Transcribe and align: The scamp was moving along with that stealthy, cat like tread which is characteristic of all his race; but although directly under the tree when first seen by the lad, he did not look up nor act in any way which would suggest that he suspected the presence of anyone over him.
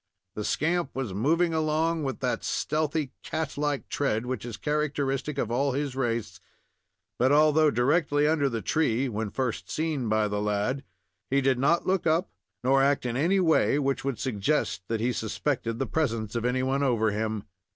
The 0.33 0.43
scamp 0.43 0.95
was 0.95 1.13
moving 1.13 1.53
along 1.53 2.01
with 2.03 2.21
that 2.21 2.43
stealthy, 2.43 3.11
cat 3.21 3.55
like 3.55 3.87
tread 3.87 4.25
which 4.25 4.45
is 4.47 4.57
characteristic 4.57 5.37
of 5.37 5.51
all 5.51 5.73
his 5.73 5.95
race; 5.95 6.39
but 7.19 7.31
although 7.31 7.69
directly 7.69 8.27
under 8.27 8.49
the 8.49 8.63
tree 8.63 9.07
when 9.07 9.29
first 9.29 9.69
seen 9.69 10.09
by 10.09 10.27
the 10.27 10.41
lad, 10.41 10.83
he 11.29 11.39
did 11.39 11.59
not 11.59 11.85
look 11.85 12.07
up 12.07 12.31
nor 12.63 12.81
act 12.81 13.05
in 13.05 13.15
any 13.15 13.39
way 13.39 13.77
which 13.77 14.03
would 14.03 14.17
suggest 14.17 14.81
that 14.87 15.01
he 15.01 15.13
suspected 15.13 15.77
the 15.77 15.85
presence 15.85 16.33
of 16.35 16.45
anyone 16.45 16.81
over 16.81 17.11
him. 17.11 17.43